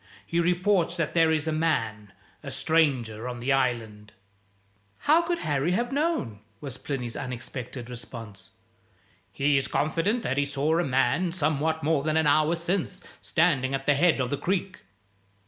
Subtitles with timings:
[0.25, 2.11] He reports that there is a man
[2.41, 4.13] a stranger on the Island."
[5.01, 8.49] "How could Harry have known?" was Plinny's unexpected response.
[9.31, 13.75] "He is confident that he saw a man, somewhat more than an hour since, standing
[13.75, 14.79] at the head of the creek."